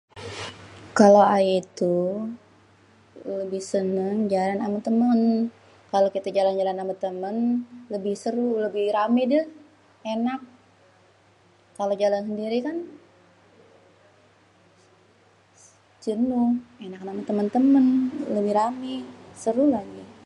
Kalo 0.97 1.21
ayé 1.37 1.57
tuh 1.79 2.05
lebih 3.41 3.63
seneng 3.73 4.15
jalan 4.33 4.57
ama 4.65 4.79
temen. 4.87 5.19
Kalo 5.91 6.07
kita 6.15 6.29
jalan-jalan 6.37 6.77
ama 6.83 6.93
temen 7.03 7.35
lebih 7.93 8.15
seru. 8.23 8.47
Lebih 8.65 8.85
rame 8.97 9.23
deh 9.33 9.45
enak. 10.15 10.41
Kalo 11.77 11.93
jalan 12.01 12.23
sendiri 12.29 12.57
kan 12.67 12.77
jenuh. 16.03 16.49
Ama 17.11 17.21
temen-temen 17.29 17.85
lebih 18.35 18.53
rame, 18.59 18.95
seru 19.41 19.63
lagi. 19.75 20.03